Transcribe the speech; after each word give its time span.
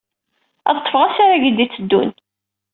Ad 0.69 0.75
ḍḍfeɣ 0.79 1.01
asafag 1.07 1.41
ay 1.47 1.51
d-yetteddun. 1.57 2.09